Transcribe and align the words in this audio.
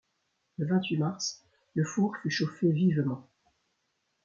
Le 0.57 0.65
vingt-huit 0.65 0.97
mars, 0.97 1.43
le 1.75 1.83
four 1.85 2.17
fut 2.23 2.31
chauffé 2.31 2.71
vivement. 2.71 3.29